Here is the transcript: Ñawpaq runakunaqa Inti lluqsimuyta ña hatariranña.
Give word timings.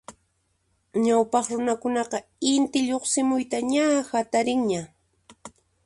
Ñawpaq 1.05 1.45
runakunaqa 1.57 2.17
Inti 2.53 2.79
lluqsimuyta 2.89 3.57
ña 3.71 3.85
hatariranña. 4.09 4.81